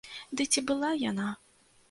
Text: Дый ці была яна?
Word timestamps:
Дый 0.39 0.47
ці 0.53 0.63
была 0.71 0.91
яна? 1.03 1.29